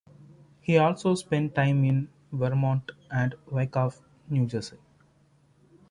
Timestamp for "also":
0.79-1.13